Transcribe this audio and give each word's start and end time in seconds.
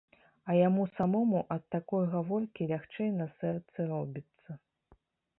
А 0.51 0.53
яму 0.67 0.83
самому 0.97 1.41
ад 1.55 1.63
такой 1.75 2.07
гаворкі 2.13 2.67
лягчэй 2.71 3.11
на 3.19 3.27
сэрцы 3.43 3.85
робіцца. 3.91 4.57